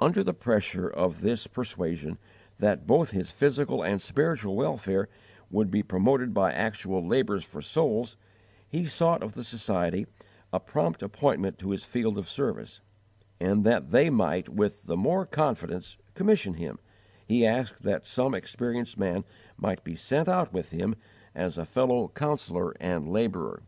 [0.00, 2.18] Under the pressure of this persuasion
[2.58, 5.08] that both his physical and spiritual welfare
[5.48, 8.16] would be promoted by actual labours for souls,
[8.68, 10.08] he sought of the Society
[10.52, 12.80] a prompt appointment to his field of service;
[13.38, 16.80] and that they might with the more confidence commission him,
[17.24, 19.22] he asked that some experienced man
[19.56, 20.96] might be sent out with him
[21.32, 23.62] as a fellow counsellor and labourer.